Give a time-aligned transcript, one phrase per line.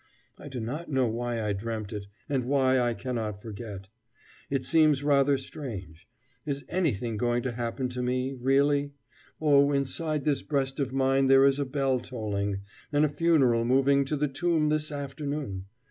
[0.39, 3.85] I do not know why I dreamt it, and why I cannot forget.
[4.49, 6.07] It seems rather strange.
[6.43, 8.93] Is anything going to happen to me, really?
[9.39, 12.61] Oh, inside this breast of mine there is a bell tolling,
[12.91, 15.65] and a funeral moving to the tomb this afternoon.